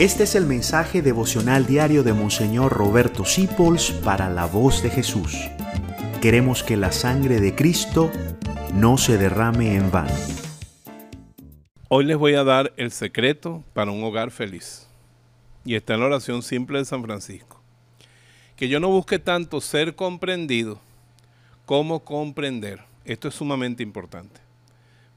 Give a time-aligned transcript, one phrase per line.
[0.00, 5.36] Este es el mensaje devocional diario de Monseñor Roberto Sipols para la voz de Jesús.
[6.22, 8.10] Queremos que la sangre de Cristo
[8.72, 10.14] no se derrame en vano.
[11.90, 14.88] Hoy les voy a dar el secreto para un hogar feliz.
[15.66, 17.60] Y está en la oración simple de San Francisco.
[18.56, 20.80] Que yo no busque tanto ser comprendido
[21.66, 22.80] como comprender.
[23.04, 24.40] Esto es sumamente importante.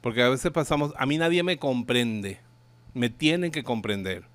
[0.02, 2.41] Porque a veces pasamos, a mí nadie me comprende.
[2.93, 4.32] Me tienen que comprender.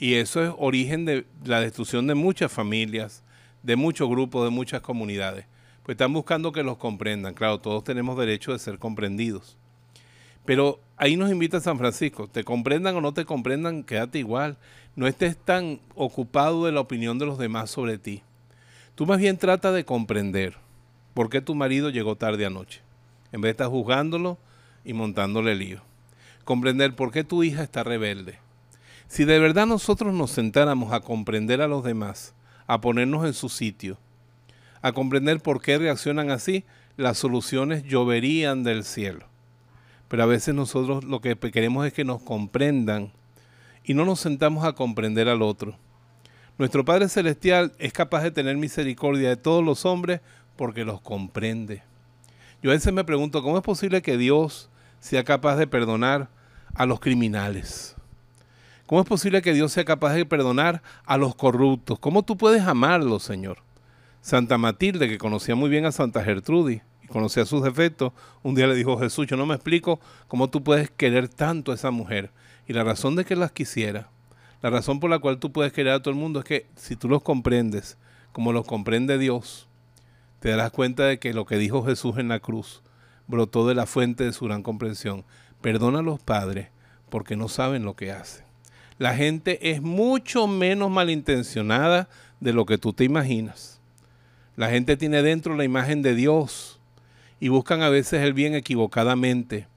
[0.00, 3.22] Y eso es origen de la destrucción de muchas familias,
[3.62, 5.44] de muchos grupos, de muchas comunidades.
[5.82, 7.34] Pues están buscando que los comprendan.
[7.34, 9.58] Claro, todos tenemos derecho de ser comprendidos.
[10.46, 12.28] Pero ahí nos invita San Francisco.
[12.28, 14.56] Te comprendan o no te comprendan, quédate igual.
[14.96, 18.22] No estés tan ocupado de la opinión de los demás sobre ti.
[18.94, 20.56] Tú más bien trata de comprender
[21.12, 22.80] por qué tu marido llegó tarde anoche.
[23.32, 24.38] En vez de estar juzgándolo
[24.82, 25.82] y montándole lío.
[26.44, 28.38] Comprender por qué tu hija está rebelde
[29.10, 32.32] si de verdad nosotros nos sentáramos a comprender a los demás,
[32.68, 33.98] a ponernos en su sitio,
[34.82, 36.64] a comprender por qué reaccionan así,
[36.96, 39.26] las soluciones lloverían del cielo.
[40.06, 43.10] Pero a veces nosotros lo que queremos es que nos comprendan
[43.82, 45.76] y no nos sentamos a comprender al otro.
[46.56, 50.20] Nuestro Padre Celestial es capaz de tener misericordia de todos los hombres
[50.54, 51.82] porque los comprende.
[52.62, 56.28] Yo a veces me pregunto, ¿cómo es posible que Dios sea capaz de perdonar
[56.74, 57.96] a los criminales?
[58.90, 62.00] ¿Cómo es posible que Dios sea capaz de perdonar a los corruptos?
[62.00, 63.58] ¿Cómo tú puedes amarlos, Señor?
[64.20, 68.66] Santa Matilde, que conocía muy bien a Santa Gertrudis y conocía sus defectos, un día
[68.66, 72.32] le dijo, Jesús, yo no me explico cómo tú puedes querer tanto a esa mujer.
[72.66, 74.10] Y la razón de que las quisiera,
[74.60, 76.96] la razón por la cual tú puedes querer a todo el mundo es que si
[76.96, 77.96] tú los comprendes,
[78.32, 79.68] como los comprende Dios,
[80.40, 82.82] te darás cuenta de que lo que dijo Jesús en la cruz
[83.28, 85.24] brotó de la fuente de su gran comprensión.
[85.60, 86.70] Perdona a los padres
[87.08, 88.49] porque no saben lo que hacen
[89.00, 93.80] la gente es mucho menos malintencionada de lo que tú te imaginas.
[94.56, 96.78] La gente tiene dentro la imagen de Dios
[97.40, 99.68] y buscan a veces el bien equivocadamente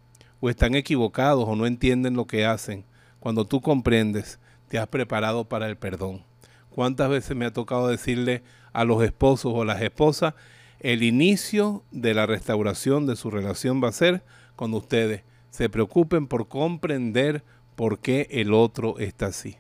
[0.42, 2.84] o están equivocados o no entienden lo que hacen.
[3.22, 6.22] Cuando tú comprendes, te has preparado para el perdón.
[6.70, 8.44] ¿Cuántas veces me ha tocado decirle
[8.74, 10.34] a los esposos o las esposas,
[10.82, 14.22] el inicio de la restauración de su relación va a ser
[14.58, 17.42] cuando ustedes se preocupen por comprender
[17.76, 19.58] por qué el otro está así.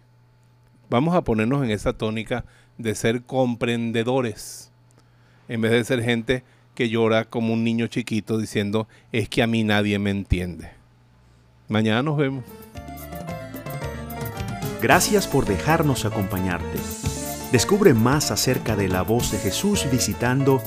[0.89, 2.43] Vamos a ponernos en esa tónica
[2.77, 4.71] de ser comprendedores,
[5.47, 6.43] en vez de ser gente
[6.75, 10.71] que llora como un niño chiquito diciendo, es que a mí nadie me entiende.
[11.67, 12.43] Mañana nos vemos.
[14.81, 16.79] Gracias por dejarnos acompañarte.
[17.51, 20.59] Descubre más acerca de la voz de Jesús visitando